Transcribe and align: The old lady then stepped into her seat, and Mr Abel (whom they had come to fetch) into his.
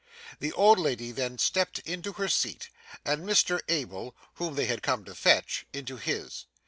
The 0.39 0.51
old 0.53 0.79
lady 0.79 1.11
then 1.11 1.37
stepped 1.37 1.77
into 1.77 2.13
her 2.13 2.27
seat, 2.27 2.71
and 3.05 3.23
Mr 3.23 3.61
Abel 3.69 4.15
(whom 4.33 4.55
they 4.55 4.65
had 4.65 4.81
come 4.81 5.05
to 5.05 5.13
fetch) 5.13 5.67
into 5.73 5.97
his. 5.97 6.47